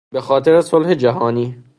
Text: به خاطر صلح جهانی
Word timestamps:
به 0.09 0.21
خاطر 0.21 0.61
صلح 0.61 0.93
جهانی 0.93 1.63